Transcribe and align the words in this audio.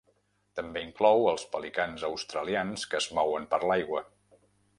També 0.59 0.81
inclou 0.85 1.27
els 1.31 1.43
pelicans 1.51 2.07
australians 2.09 2.87
que 2.95 2.99
es 3.03 3.11
mouen 3.19 3.47
per 3.53 3.61
l'aigua. 3.67 4.05